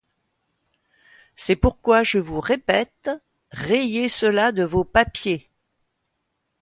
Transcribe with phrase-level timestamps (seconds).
[1.35, 3.11] C’est pourquoi je vous répète:
[3.51, 5.47] rayez cela de vos papiers!...